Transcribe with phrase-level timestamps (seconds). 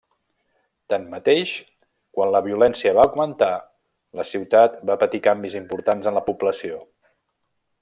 [0.93, 1.51] Tanmateix,
[2.17, 3.51] quan la violència va augmentar,
[4.21, 6.83] la ciutat va patir canvis importants en la població.